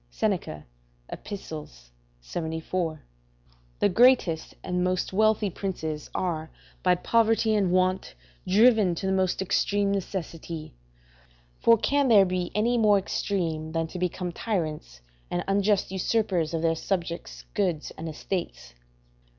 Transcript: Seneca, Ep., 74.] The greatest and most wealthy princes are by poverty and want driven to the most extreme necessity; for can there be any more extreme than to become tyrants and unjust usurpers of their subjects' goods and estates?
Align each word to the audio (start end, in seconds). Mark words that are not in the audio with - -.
Seneca, 0.09 0.65
Ep., 1.09 1.27
74.] 1.27 3.03
The 3.77 3.87
greatest 3.89 4.55
and 4.63 4.83
most 4.83 5.13
wealthy 5.13 5.51
princes 5.51 6.09
are 6.15 6.49
by 6.81 6.95
poverty 6.95 7.53
and 7.53 7.71
want 7.71 8.15
driven 8.47 8.95
to 8.95 9.05
the 9.05 9.11
most 9.11 9.43
extreme 9.43 9.91
necessity; 9.91 10.73
for 11.59 11.77
can 11.77 12.07
there 12.07 12.25
be 12.25 12.49
any 12.55 12.79
more 12.79 12.97
extreme 12.97 13.73
than 13.73 13.85
to 13.89 13.99
become 13.99 14.31
tyrants 14.31 15.01
and 15.29 15.43
unjust 15.47 15.91
usurpers 15.91 16.55
of 16.55 16.63
their 16.63 16.73
subjects' 16.75 17.45
goods 17.53 17.91
and 17.95 18.09
estates? 18.09 18.73